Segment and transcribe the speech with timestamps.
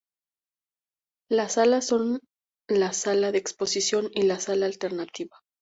[1.29, 2.19] Las salas son:
[2.67, 5.39] la Sala de Exposición y la Sala Alternativa.